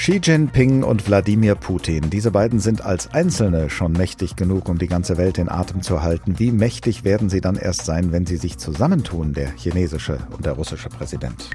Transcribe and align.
Xi 0.00 0.18
Jinping 0.22 0.82
und 0.82 1.06
Wladimir 1.06 1.54
Putin, 1.54 2.08
diese 2.08 2.30
beiden 2.30 2.58
sind 2.58 2.80
als 2.80 3.12
Einzelne 3.12 3.68
schon 3.68 3.92
mächtig 3.92 4.34
genug, 4.34 4.70
um 4.70 4.78
die 4.78 4.86
ganze 4.86 5.18
Welt 5.18 5.36
in 5.36 5.50
Atem 5.50 5.82
zu 5.82 6.02
halten. 6.02 6.38
Wie 6.38 6.52
mächtig 6.52 7.04
werden 7.04 7.28
sie 7.28 7.42
dann 7.42 7.56
erst 7.56 7.84
sein, 7.84 8.10
wenn 8.10 8.24
sie 8.24 8.38
sich 8.38 8.56
zusammentun, 8.56 9.34
der 9.34 9.52
chinesische 9.56 10.16
und 10.30 10.46
der 10.46 10.54
russische 10.54 10.88
Präsident? 10.88 11.50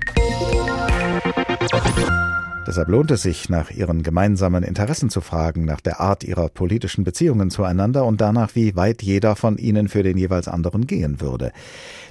Deshalb 2.68 2.90
lohnt 2.90 3.12
es 3.12 3.22
sich, 3.22 3.48
nach 3.48 3.70
ihren 3.70 4.02
gemeinsamen 4.02 4.63
Interessen 4.63 5.12
zu 5.12 5.22
fragen, 5.22 5.66
nach 5.66 5.81
der 5.81 6.00
Art 6.00 6.24
ihrer 6.24 6.50
politischen 6.50 7.04
Beziehungen 7.04 7.52
zueinander 7.52 8.06
und 8.06 8.22
danach, 8.22 8.56
wie 8.56 8.76
weit 8.76 9.04
jeder 9.04 9.36
von 9.36 9.58
ihnen 9.58 9.88
für 9.88 10.02
den 10.02 10.18
jeweils 10.18 10.48
anderen 10.48 10.88
gehen 10.88 11.22
würde. 11.22 11.52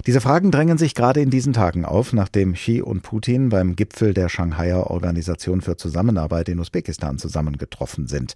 Diese 0.07 0.21
Fragen 0.21 0.51
drängen 0.51 0.77
sich 0.77 0.95
gerade 0.95 1.19
in 1.19 1.29
diesen 1.29 1.51
Tagen 1.51 1.83
auf, 1.83 2.13
nachdem 2.13 2.53
Xi 2.53 2.81
und 2.81 3.01
Putin 3.01 3.49
beim 3.49 3.75
Gipfel 3.75 4.13
der 4.13 4.29
Shanghaier 4.29 4.89
Organisation 4.89 5.59
für 5.59 5.75
Zusammenarbeit 5.75 6.47
in 6.47 6.59
Usbekistan 6.59 7.17
zusammengetroffen 7.17 8.07
sind. 8.07 8.35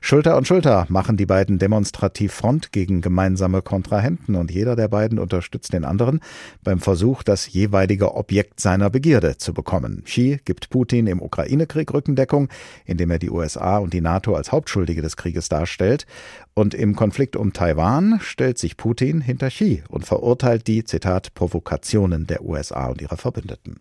Schulter 0.00 0.36
und 0.36 0.46
Schulter 0.46 0.86
machen 0.88 1.16
die 1.16 1.26
beiden 1.26 1.58
demonstrativ 1.58 2.32
Front 2.32 2.70
gegen 2.70 3.00
gemeinsame 3.00 3.60
Kontrahenten 3.60 4.36
und 4.36 4.52
jeder 4.52 4.76
der 4.76 4.86
beiden 4.86 5.18
unterstützt 5.18 5.72
den 5.72 5.84
anderen 5.84 6.20
beim 6.62 6.78
Versuch, 6.78 7.24
das 7.24 7.52
jeweilige 7.52 8.14
Objekt 8.14 8.60
seiner 8.60 8.88
Begierde 8.88 9.36
zu 9.36 9.52
bekommen. 9.52 10.04
Xi 10.04 10.38
gibt 10.44 10.70
Putin 10.70 11.08
im 11.08 11.20
Ukraine-Krieg 11.56 11.92
Rückendeckung, 11.92 12.48
indem 12.84 13.10
er 13.10 13.18
die 13.18 13.30
USA 13.30 13.78
und 13.78 13.92
die 13.92 14.00
NATO 14.00 14.34
als 14.34 14.52
Hauptschuldige 14.52 15.02
des 15.02 15.16
Krieges 15.16 15.48
darstellt. 15.48 16.06
Und 16.54 16.74
im 16.74 16.94
Konflikt 16.94 17.36
um 17.36 17.52
Taiwan 17.52 18.18
stellt 18.20 18.58
sich 18.58 18.76
Putin 18.76 19.20
hinter 19.20 19.48
Xi 19.48 19.82
und 19.88 20.06
verurteilt 20.06 20.66
die, 20.66 20.84
Zitat, 20.84 21.34
Provokationen 21.34 22.26
der 22.26 22.44
USA 22.44 22.86
und 22.86 23.00
ihrer 23.00 23.16
Verbündeten. 23.16 23.78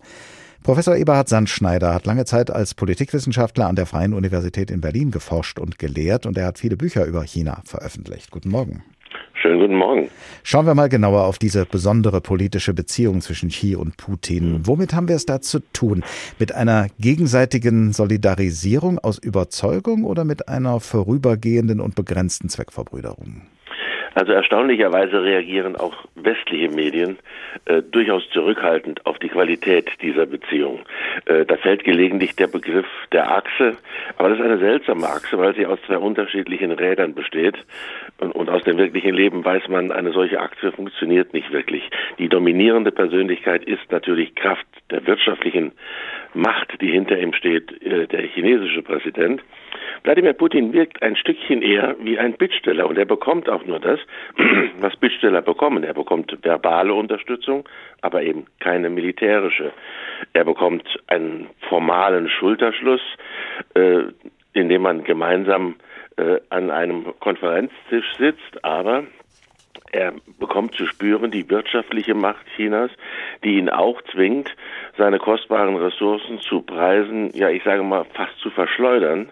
Professor 0.64 0.96
Eberhard 0.96 1.30
Sandschneider 1.30 1.94
hat 1.94 2.08
lange 2.08 2.26
Zeit 2.26 2.50
als 2.50 2.74
Politikwissenschaftler 2.74 3.68
an 3.68 3.76
der 3.76 3.86
Freien 3.86 4.14
Universität 4.16 4.72
in 4.72 4.82
Berlin 4.82 5.12
geforscht 5.12 5.60
und 5.60 5.78
gelehrt 5.78 6.26
und 6.26 6.38
er 6.38 6.48
hat 6.48 6.58
viele 6.58 6.76
Bücher 6.76 7.06
über 7.06 7.24
China 7.24 7.62
veröffentlicht. 7.66 8.32
Guten 8.32 8.50
Morgen. 8.50 8.84
Schönen 9.56 9.68
guten 9.70 9.78
Morgen. 9.78 10.10
Schauen 10.44 10.66
wir 10.66 10.76
mal 10.76 10.90
genauer 10.90 11.24
auf 11.24 11.38
diese 11.38 11.66
besondere 11.66 12.20
politische 12.20 12.74
Beziehung 12.74 13.22
zwischen 13.22 13.48
Xi 13.48 13.78
und 13.78 13.96
Putin. 13.96 14.52
Mhm. 14.52 14.68
Womit 14.68 14.94
haben 14.94 15.08
wir 15.08 15.16
es 15.16 15.26
da 15.26 15.40
zu 15.40 15.60
tun? 15.72 16.04
Mit 16.40 16.54
einer 16.54 16.88
gegenseitigen 17.00 17.94
Solidarisierung 17.94 19.00
aus 19.00 19.18
Überzeugung 19.18 20.04
oder 20.04 20.26
mit 20.26 20.50
einer 20.50 20.82
vorübergehenden 20.82 21.80
und 21.80 21.96
begrenzten 21.96 22.50
Zweckverbrüderung? 22.50 23.44
Also 24.16 24.32
erstaunlicherweise 24.32 25.24
reagieren 25.24 25.76
auch 25.76 26.06
westliche 26.16 26.70
Medien 26.70 27.20
äh, 27.66 27.82
durchaus 27.82 28.24
zurückhaltend 28.30 29.06
auf 29.06 29.20
die 29.20 29.28
Qualität 29.28 29.90
dieser 30.02 30.26
Beziehung. 30.26 30.80
Äh, 31.26 31.46
da 31.46 31.58
fällt 31.58 31.84
gelegentlich 31.84 32.34
der 32.38 32.48
Begriff 32.48 32.88
der 33.12 33.30
Achse, 33.30 33.74
aber 34.18 34.30
das 34.30 34.40
ist 34.40 34.46
eine 34.46 34.58
seltsame 34.58 35.06
Achse, 35.06 35.38
weil 35.38 35.54
sie 35.54 35.66
aus 35.66 35.80
zwei 35.86 35.98
unterschiedlichen 35.98 36.72
Rädern 36.72 37.14
besteht 37.14 37.58
und, 38.20 38.32
und 38.32 38.50
aus 38.50 38.64
dem 38.64 38.78
wirklichen 38.78 39.14
Leben 39.14 39.44
weiß 39.44 39.68
man, 39.68 39.92
eine 39.92 40.14
solche 40.14 40.40
Achse 40.40 40.72
funktioniert 40.72 41.34
nicht 41.34 41.52
wirklich. 41.52 41.84
Die 42.18 42.30
dominierende 42.30 42.92
Persönlichkeit 42.92 43.66
ist 43.66 43.92
natürlich 43.92 44.34
Kraft 44.36 44.66
der 44.92 45.06
wirtschaftlichen 45.08 45.72
Macht, 46.34 46.82
die 46.82 46.92
hinter 46.92 47.18
ihm 47.18 47.34
steht, 47.34 47.82
äh, 47.82 48.08
der 48.08 48.22
chinesische 48.22 48.82
Präsident. 48.82 49.42
Wladimir 50.04 50.34
Putin 50.34 50.74
wirkt 50.74 51.02
ein 51.02 51.16
Stückchen 51.16 51.62
eher 51.62 51.96
wie 52.00 52.20
ein 52.20 52.34
Bittsteller 52.34 52.88
und 52.88 52.98
er 52.98 53.06
bekommt 53.06 53.50
auch 53.50 53.66
nur 53.66 53.80
das, 53.80 54.00
was 54.80 54.96
Bittsteller 54.98 55.42
bekommen. 55.42 55.84
Er 55.84 55.94
bekommt 55.94 56.38
verbale 56.44 56.94
Unterstützung, 56.94 57.68
aber 58.02 58.22
eben 58.22 58.46
keine 58.60 58.90
militärische. 58.90 59.72
Er 60.34 60.44
bekommt 60.44 60.88
einen 61.08 61.50
formalen 61.70 62.30
Schulterschluss, 62.30 63.02
äh, 63.74 64.04
in 64.54 64.70
dem 64.70 64.84
man 64.84 65.04
gemeinsam 65.04 65.76
äh, 66.18 66.40
an 66.50 66.70
einem 66.70 67.14
Konferenztisch 67.20 68.16
sitzt, 68.18 68.64
aber 68.64 69.06
er 69.92 70.14
bekommt 70.40 70.76
zu 70.76 70.86
spüren 70.88 71.32
die 71.32 71.50
wirtschaftliche 71.50 72.16
Macht 72.16 72.46
Chinas, 72.56 72.92
die 73.44 73.58
ihn 73.58 73.70
auch 73.70 74.02
zwingt, 74.12 74.56
seine 74.98 75.20
kostbaren 75.20 75.76
Ressourcen 75.76 76.40
zu 76.40 76.62
Preisen, 76.62 77.32
ja, 77.34 77.50
ich 77.50 77.64
sage 77.64 77.84
mal, 77.84 78.06
fast 78.14 78.38
zu 78.40 78.50
verschleudern, 78.50 79.30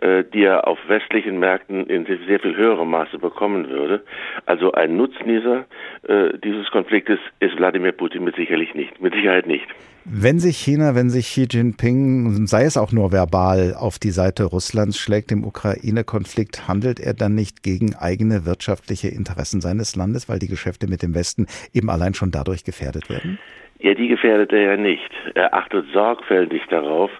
äh, 0.00 0.24
die 0.24 0.44
er 0.44 0.66
auf 0.66 0.78
westlichen 0.88 1.38
Märkten 1.38 1.86
in 1.86 2.06
sehr 2.06 2.40
viel 2.40 2.56
höherem 2.56 2.90
Maße 2.90 3.18
bekommen 3.18 3.68
würde. 3.68 4.02
Also 4.46 4.72
ein 4.72 4.96
Nutznießer 4.96 5.64
äh, 6.08 6.38
dieses 6.42 6.70
Konfliktes 6.70 7.18
ist 7.40 7.56
Wladimir 7.56 7.92
Putin 7.92 8.24
mit 8.24 8.36
sicherlich 8.36 8.74
nicht, 8.74 9.00
mit 9.00 9.14
Sicherheit 9.14 9.46
nicht. 9.46 9.66
Wenn 10.04 10.40
sich 10.40 10.56
China, 10.56 10.96
wenn 10.96 11.10
sich 11.10 11.26
Xi 11.26 11.46
Jinping, 11.48 12.48
sei 12.48 12.64
es 12.64 12.76
auch 12.76 12.90
nur 12.90 13.12
verbal, 13.12 13.74
auf 13.78 14.00
die 14.00 14.10
Seite 14.10 14.44
Russlands 14.44 14.98
schlägt 14.98 15.30
im 15.30 15.44
Ukraine-Konflikt, 15.44 16.66
handelt 16.66 16.98
er 16.98 17.14
dann 17.14 17.36
nicht 17.36 17.62
gegen 17.62 17.94
eigene 17.94 18.44
wirtschaftliche 18.44 19.08
Interessen 19.08 19.60
seines 19.60 19.94
Landes, 19.94 20.28
weil 20.28 20.40
die 20.40 20.48
Geschäfte 20.48 20.88
mit 20.88 21.02
dem 21.02 21.14
Westen 21.14 21.46
eben 21.72 21.88
allein 21.88 22.14
schon 22.14 22.32
dadurch 22.32 22.64
gefährdet 22.64 23.08
werden? 23.10 23.38
Ja, 23.82 23.94
die 23.94 24.06
gefährdet 24.06 24.52
er 24.52 24.60
ja 24.62 24.76
nicht. 24.76 25.10
Er 25.34 25.54
achtet 25.54 25.86
sorgfältig 25.92 26.62
darauf, 26.70 27.10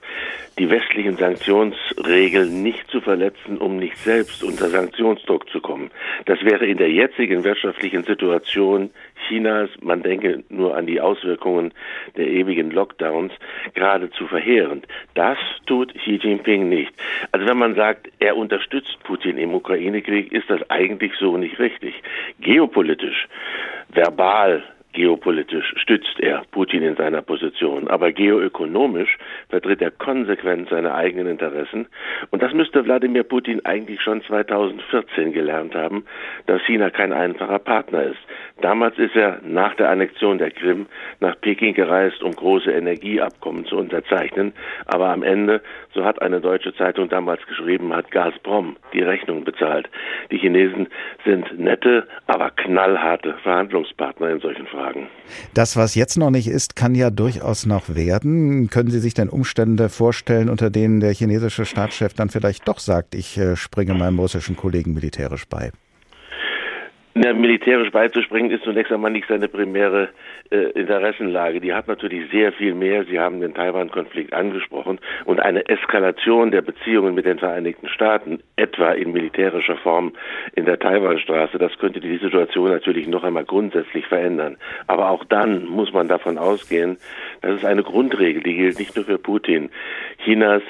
die 0.60 0.70
westlichen 0.70 1.16
Sanktionsregeln 1.16 2.62
nicht 2.62 2.88
zu 2.88 3.00
verletzen, 3.00 3.58
um 3.58 3.78
nicht 3.78 3.96
selbst 3.98 4.44
unter 4.44 4.68
Sanktionsdruck 4.68 5.50
zu 5.50 5.60
kommen. 5.60 5.90
Das 6.26 6.40
wäre 6.44 6.64
in 6.66 6.78
der 6.78 6.92
jetzigen 6.92 7.42
wirtschaftlichen 7.42 8.04
Situation 8.04 8.90
Chinas, 9.26 9.70
man 9.80 10.04
denke 10.04 10.44
nur 10.50 10.76
an 10.76 10.86
die 10.86 11.00
Auswirkungen 11.00 11.74
der 12.16 12.28
ewigen 12.28 12.70
Lockdowns, 12.70 13.32
geradezu 13.74 14.28
verheerend. 14.28 14.86
Das 15.14 15.38
tut 15.66 15.92
Xi 15.94 16.20
Jinping 16.22 16.68
nicht. 16.68 16.92
Also 17.32 17.44
wenn 17.46 17.58
man 17.58 17.74
sagt, 17.74 18.08
er 18.20 18.36
unterstützt 18.36 19.02
Putin 19.02 19.36
im 19.36 19.52
Ukraine-Krieg, 19.52 20.32
ist 20.32 20.48
das 20.48 20.60
eigentlich 20.70 21.12
so 21.18 21.36
nicht 21.36 21.58
richtig. 21.58 21.94
Geopolitisch, 22.40 23.26
verbal, 23.88 24.62
Geopolitisch 24.92 25.72
stützt 25.76 26.20
er 26.20 26.42
Putin 26.50 26.82
in 26.82 26.96
seiner 26.96 27.22
Position, 27.22 27.88
aber 27.88 28.12
geoökonomisch 28.12 29.16
vertritt 29.48 29.80
er 29.80 29.90
konsequent 29.90 30.68
seine 30.68 30.94
eigenen 30.94 31.28
Interessen. 31.28 31.86
Und 32.30 32.42
das 32.42 32.52
müsste 32.52 32.84
Wladimir 32.84 33.22
Putin 33.22 33.64
eigentlich 33.64 34.02
schon 34.02 34.22
2014 34.22 35.32
gelernt 35.32 35.74
haben, 35.74 36.04
dass 36.46 36.60
China 36.66 36.90
kein 36.90 37.14
einfacher 37.14 37.58
Partner 37.58 38.02
ist. 38.02 38.18
Damals 38.60 38.98
ist 38.98 39.16
er 39.16 39.40
nach 39.42 39.74
der 39.76 39.88
Annexion 39.88 40.36
der 40.36 40.50
Krim 40.50 40.86
nach 41.20 41.40
Peking 41.40 41.72
gereist, 41.72 42.22
um 42.22 42.32
große 42.32 42.70
Energieabkommen 42.70 43.64
zu 43.64 43.78
unterzeichnen. 43.78 44.52
Aber 44.84 45.08
am 45.08 45.22
Ende, 45.22 45.62
so 45.94 46.04
hat 46.04 46.20
eine 46.20 46.42
deutsche 46.42 46.74
Zeitung 46.74 47.08
damals 47.08 47.44
geschrieben, 47.46 47.94
hat 47.94 48.10
Gazprom 48.10 48.76
die 48.92 49.02
Rechnung 49.02 49.44
bezahlt. 49.44 49.88
Die 50.30 50.38
Chinesen 50.38 50.88
sind 51.24 51.58
nette, 51.58 52.06
aber 52.26 52.50
knallharte 52.50 53.34
Verhandlungspartner 53.42 54.28
in 54.28 54.40
solchen 54.40 54.66
Fragen 54.66 54.81
tragen. 54.82 55.08
Das, 55.54 55.76
was 55.76 55.94
jetzt 55.94 56.16
noch 56.18 56.30
nicht 56.30 56.48
ist, 56.48 56.76
kann 56.76 56.94
ja 56.94 57.10
durchaus 57.10 57.66
noch 57.66 57.94
werden. 57.94 58.68
Können 58.68 58.90
Sie 58.90 59.00
sich 59.00 59.14
denn 59.14 59.28
Umstände 59.28 59.88
vorstellen, 59.88 60.48
unter 60.48 60.70
denen 60.70 61.00
der 61.00 61.12
chinesische 61.14 61.64
Staatschef 61.64 62.14
dann 62.14 62.28
vielleicht 62.28 62.66
doch 62.68 62.78
sagt, 62.78 63.14
ich 63.14 63.38
äh, 63.38 63.56
springe 63.56 63.94
meinem 63.94 64.18
russischen 64.18 64.56
Kollegen 64.56 64.94
militärisch 64.94 65.46
bei? 65.46 65.72
Ja, 67.14 67.34
militärisch 67.34 67.90
beizuspringen 67.90 68.50
ist 68.50 68.64
zunächst 68.64 68.90
einmal 68.90 69.10
nicht 69.10 69.28
seine 69.28 69.46
primäre 69.46 70.08
äh, 70.50 70.70
Interessenlage. 70.70 71.60
Die 71.60 71.74
hat 71.74 71.86
natürlich 71.86 72.30
sehr 72.30 72.52
viel 72.52 72.74
mehr. 72.74 73.04
Sie 73.04 73.20
haben 73.20 73.42
den 73.42 73.52
Taiwan-Konflikt 73.52 74.32
angesprochen 74.32 74.98
und 75.26 75.38
eine 75.38 75.68
Eskalation 75.68 76.50
der 76.52 76.62
Beziehungen 76.62 77.14
mit 77.14 77.26
den 77.26 77.38
Vereinigten 77.38 77.88
Staaten, 77.88 78.38
etwa 78.56 78.92
in 78.92 79.12
militärischer 79.12 79.76
Form 79.76 80.12
in 80.54 80.64
der 80.64 80.78
Taiwanstraße, 80.78 81.58
das 81.58 81.76
könnte 81.76 82.00
die 82.00 82.16
Situation 82.16 82.70
natürlich 82.70 83.06
noch 83.06 83.24
einmal 83.24 83.44
grundsätzlich 83.44 84.06
verändern. 84.06 84.56
Aber 84.86 85.10
auch 85.10 85.24
dann 85.24 85.66
muss 85.66 85.92
man 85.92 86.08
davon 86.08 86.38
ausgehen, 86.38 86.96
das 87.42 87.56
ist 87.56 87.66
eine 87.66 87.82
Grundregel, 87.82 88.42
die 88.42 88.56
gilt 88.56 88.78
nicht 88.78 88.96
nur 88.96 89.04
für 89.04 89.18
Putin. 89.18 89.68
Chinas 90.24 90.62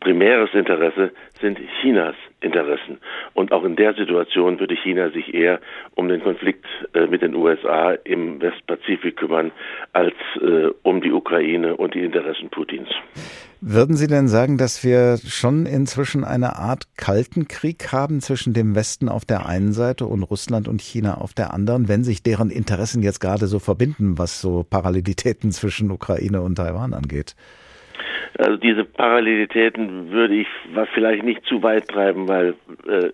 primäres 0.00 0.54
Interesse 0.54 1.12
sind 1.40 1.58
Chinas 1.82 2.14
Interessen. 2.40 2.98
Und 3.34 3.52
auch 3.52 3.64
in 3.64 3.76
der 3.76 3.94
Situation 3.94 4.60
würde 4.60 4.74
China 4.74 5.10
sich 5.10 5.34
eher 5.34 5.60
um 5.94 6.08
den 6.08 6.22
Konflikt 6.22 6.64
äh, 6.94 7.06
mit 7.06 7.22
den 7.22 7.34
USA 7.34 7.92
im 8.04 8.40
Westpazifik 8.40 9.16
kümmern, 9.16 9.50
als 9.92 10.14
äh, 10.40 10.68
um 10.82 11.00
die 11.00 11.12
Ukraine 11.12 11.76
und 11.76 11.94
die 11.94 12.04
Interessen 12.04 12.48
Putins. 12.48 12.88
Würden 13.60 13.96
Sie 13.96 14.06
denn 14.06 14.28
sagen, 14.28 14.56
dass 14.56 14.84
wir 14.84 15.16
schon 15.16 15.66
inzwischen 15.66 16.22
eine 16.22 16.56
Art 16.56 16.84
kalten 16.96 17.48
Krieg 17.48 17.90
haben 17.90 18.20
zwischen 18.20 18.52
dem 18.52 18.76
Westen 18.76 19.08
auf 19.08 19.24
der 19.24 19.46
einen 19.46 19.72
Seite 19.72 20.06
und 20.06 20.22
Russland 20.22 20.68
und 20.68 20.80
China 20.80 21.18
auf 21.18 21.34
der 21.34 21.52
anderen, 21.52 21.88
wenn 21.88 22.04
sich 22.04 22.22
deren 22.22 22.50
Interessen 22.50 23.02
jetzt 23.02 23.18
gerade 23.18 23.48
so 23.48 23.58
verbinden, 23.58 24.16
was 24.16 24.40
so 24.40 24.62
Parallelitäten 24.62 25.50
zwischen 25.50 25.90
Ukraine 25.90 26.40
und 26.40 26.54
Taiwan 26.54 26.94
angeht? 26.94 27.34
Also 28.36 28.56
diese 28.56 28.84
Parallelitäten 28.84 30.10
würde 30.10 30.34
ich 30.34 30.46
vielleicht 30.94 31.22
nicht 31.24 31.44
zu 31.44 31.62
weit 31.62 31.88
treiben, 31.88 32.28
weil 32.28 32.54
äh, 32.86 33.10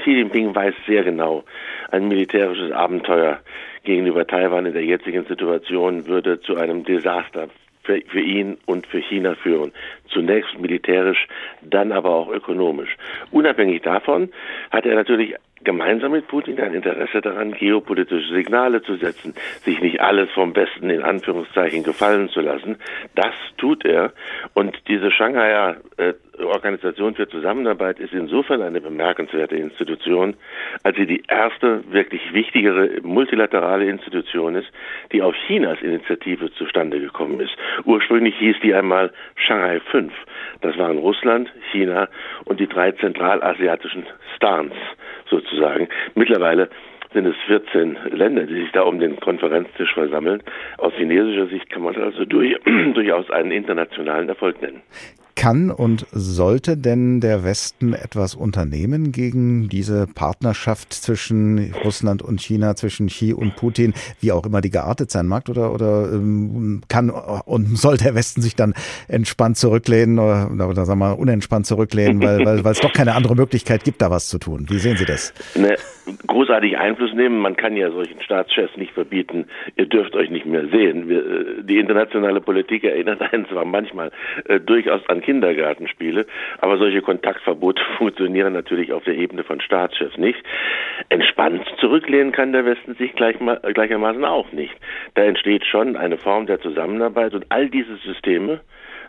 Xi 0.00 0.10
Jinping 0.10 0.54
weiß 0.54 0.74
sehr 0.86 1.04
genau, 1.04 1.44
ein 1.90 2.08
militärisches 2.08 2.72
Abenteuer 2.72 3.40
gegenüber 3.84 4.26
Taiwan 4.26 4.66
in 4.66 4.72
der 4.72 4.84
jetzigen 4.84 5.24
Situation 5.26 6.06
würde 6.06 6.40
zu 6.40 6.56
einem 6.56 6.84
Desaster 6.84 7.48
für, 7.84 8.00
für 8.08 8.20
ihn 8.20 8.56
und 8.66 8.86
für 8.86 8.98
China 8.98 9.34
führen. 9.34 9.72
Zunächst 10.08 10.58
militärisch, 10.58 11.28
dann 11.62 11.92
aber 11.92 12.10
auch 12.10 12.28
ökonomisch. 12.28 12.96
Unabhängig 13.30 13.82
davon 13.82 14.30
hat 14.70 14.86
er 14.86 14.94
natürlich 14.94 15.34
gemeinsam 15.64 16.12
mit 16.12 16.28
Putin 16.28 16.60
ein 16.60 16.74
Interesse 16.74 17.20
daran, 17.20 17.52
geopolitische 17.52 18.34
Signale 18.34 18.82
zu 18.82 18.96
setzen, 18.96 19.34
sich 19.64 19.80
nicht 19.80 20.00
alles 20.00 20.30
vom 20.32 20.54
Westen 20.54 20.90
in 20.90 21.02
Anführungszeichen 21.02 21.82
gefallen 21.82 22.28
zu 22.28 22.40
lassen. 22.40 22.76
Das 23.14 23.34
tut 23.56 23.84
er. 23.84 24.12
Und 24.54 24.76
diese 24.88 25.10
Shanghaier 25.10 25.76
äh, 25.96 26.14
Organisation 26.42 27.14
für 27.14 27.28
Zusammenarbeit 27.28 28.00
ist 28.00 28.12
insofern 28.12 28.62
eine 28.62 28.80
bemerkenswerte 28.80 29.56
Institution, 29.56 30.34
als 30.82 30.96
sie 30.96 31.06
die 31.06 31.22
erste 31.28 31.84
wirklich 31.92 32.32
wichtigere 32.32 33.00
multilaterale 33.02 33.88
Institution 33.88 34.56
ist, 34.56 34.68
die 35.12 35.22
auf 35.22 35.34
Chinas 35.46 35.80
Initiative 35.80 36.52
zustande 36.54 37.00
gekommen 37.00 37.40
ist. 37.40 37.56
Ursprünglich 37.84 38.36
hieß 38.38 38.56
die 38.62 38.74
einmal 38.74 39.12
Shanghai 39.36 39.80
5. 39.80 40.12
Das 40.60 40.76
waren 40.76 40.98
Russland, 40.98 41.52
China 41.70 42.08
und 42.44 42.60
die 42.60 42.66
drei 42.66 42.92
zentralasiatischen 42.92 44.06
Stans 44.36 44.74
sozusagen. 45.34 45.88
Mittlerweile 46.14 46.68
sind 47.12 47.26
es 47.26 47.36
14 47.46 47.96
Länder, 48.10 48.44
die 48.44 48.54
sich 48.54 48.72
da 48.72 48.82
um 48.82 48.98
den 48.98 49.18
Konferenztisch 49.20 49.94
versammeln. 49.94 50.42
Aus 50.78 50.92
chinesischer 50.94 51.46
Sicht 51.46 51.70
kann 51.70 51.82
man 51.82 51.96
also 51.96 52.24
durch, 52.24 52.56
durchaus 52.94 53.30
einen 53.30 53.52
internationalen 53.52 54.28
Erfolg 54.28 54.60
nennen. 54.60 54.82
Kann 55.36 55.70
und 55.70 56.06
sollte 56.12 56.76
denn 56.76 57.20
der 57.20 57.44
Westen 57.44 57.92
etwas 57.92 58.34
unternehmen 58.34 59.12
gegen 59.12 59.68
diese 59.68 60.06
Partnerschaft 60.06 60.92
zwischen 60.92 61.74
Russland 61.84 62.22
und 62.22 62.40
China, 62.40 62.76
zwischen 62.76 63.08
Xi 63.08 63.32
und 63.32 63.56
Putin, 63.56 63.94
wie 64.20 64.32
auch 64.32 64.46
immer 64.46 64.60
die 64.60 64.70
geartet 64.70 65.10
sein 65.10 65.26
mag? 65.26 65.48
Oder, 65.48 65.72
oder 65.72 66.12
ähm, 66.12 66.82
kann 66.88 67.10
und 67.10 67.76
soll 67.78 67.96
der 67.96 68.14
Westen 68.14 68.42
sich 68.42 68.54
dann 68.54 68.74
entspannt 69.08 69.56
zurücklehnen 69.56 70.18
oder, 70.18 70.50
oder 70.50 70.84
sagen 70.84 71.00
wir 71.00 71.08
mal 71.08 71.12
unentspannt 71.12 71.66
zurücklehnen, 71.66 72.22
weil, 72.22 72.44
weil, 72.44 72.64
weil 72.64 72.72
es 72.72 72.80
doch 72.80 72.92
keine 72.92 73.14
andere 73.14 73.34
Möglichkeit 73.34 73.84
gibt, 73.84 74.00
da 74.02 74.10
was 74.10 74.28
zu 74.28 74.38
tun? 74.38 74.66
Wie 74.68 74.78
sehen 74.78 74.96
Sie 74.96 75.04
das? 75.04 75.34
Ne, 75.54 75.76
großartig 76.26 76.78
Einfluss 76.78 77.12
nehmen. 77.14 77.38
Man 77.38 77.56
kann 77.56 77.76
ja 77.76 77.90
solchen 77.90 78.20
Staatschefs 78.22 78.76
nicht 78.76 78.92
verbieten, 78.92 79.46
dürft 79.94 80.16
euch 80.16 80.28
nicht 80.28 80.44
mehr 80.44 80.66
sehen. 80.66 81.08
Wir, 81.08 81.18
äh, 81.18 81.62
die 81.62 81.78
internationale 81.78 82.40
Politik 82.40 82.84
erinnert 82.84 83.22
einen 83.32 83.46
zwar 83.46 83.64
manchmal 83.64 84.10
äh, 84.46 84.58
durchaus 84.58 85.08
an 85.08 85.22
Kindergartenspiele, 85.22 86.26
aber 86.58 86.78
solche 86.78 87.00
Kontaktverbote 87.00 87.80
funktionieren 87.98 88.52
natürlich 88.52 88.92
auf 88.92 89.04
der 89.04 89.16
Ebene 89.16 89.44
von 89.44 89.60
Staatschefs 89.60 90.18
nicht. 90.18 90.42
Entspannt 91.08 91.64
zurücklehnen 91.78 92.32
kann 92.32 92.52
der 92.52 92.66
Westen 92.66 92.94
sich 92.94 93.14
gleich, 93.14 93.36
gleichermaßen 93.74 94.24
auch 94.24 94.50
nicht. 94.52 94.74
Da 95.14 95.22
entsteht 95.22 95.64
schon 95.64 95.96
eine 95.96 96.18
Form 96.18 96.46
der 96.46 96.60
Zusammenarbeit 96.60 97.34
und 97.34 97.46
all 97.50 97.68
diese 97.68 97.96
Systeme 97.96 98.60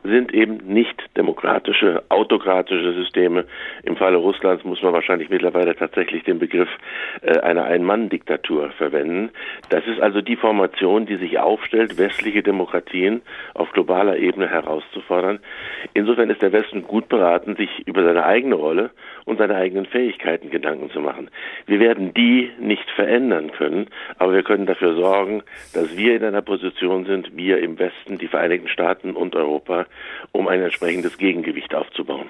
sind 0.04 0.34
eben 0.34 0.58
nicht 0.66 1.02
demokratische, 1.18 2.04
autokratische 2.10 2.94
Systeme. 2.94 3.46
Im 3.84 3.96
Falle 3.96 4.18
Russlands 4.18 4.64
muss 4.64 4.82
man 4.82 4.94
wahrscheinlich 4.94 5.30
mittlerweile 5.30 5.76
tatsächlich 5.76 6.24
den 6.24 6.40
Begriff 6.40 6.70
äh, 7.22 7.40
einer 7.40 7.66
Ein-Mann-Diktatur 7.66 8.70
verwenden. 8.72 9.32
Das 9.70 9.86
ist 9.88 10.00
also 10.00 10.22
die 10.22 10.36
Formation, 10.36 11.06
die 11.06 11.18
sich 11.18 11.40
aufstellt, 11.40 11.98
westliche 11.98 12.44
Demokratien 12.44 13.22
auf 13.54 13.72
globaler 13.72 14.18
Ebene 14.18 14.48
herauszufordern. 14.48 15.40
Insofern 15.94 16.30
ist 16.30 16.42
der 16.42 16.52
Westen 16.52 16.84
gut 16.84 17.10
beraten, 17.10 17.56
sich 17.56 17.88
über 17.88 18.04
seine 18.04 18.26
eigene 18.26 18.56
Rolle 18.56 18.92
und 19.26 19.38
seine 19.38 19.56
eigenen 19.56 19.86
Fähigkeiten 19.86 20.50
Gedanken 20.50 20.90
zu 20.92 21.00
machen. 21.00 21.30
Wir 21.66 21.80
werden 21.80 22.14
die 22.14 22.52
nicht 22.60 22.90
verändern 22.92 23.52
können, 23.52 23.88
aber 24.18 24.34
wir 24.34 24.44
können 24.44 24.66
dafür 24.66 24.96
sorgen, 24.96 25.44
dass 25.74 25.98
wir 25.98 26.16
in 26.16 26.24
einer 26.24 26.42
Position 26.42 27.06
sind, 27.06 27.36
wir 27.36 27.60
im 27.60 27.78
Westen, 27.80 28.18
die 28.18 28.28
Vereinigten 28.28 28.68
Staaten 28.68 29.12
und 29.12 29.36
Europa, 29.36 29.86
um 30.32 30.48
ein 30.48 30.62
entsprechendes 30.62 31.18
Gegengewicht 31.18 31.74
aufzubauen. 31.74 32.28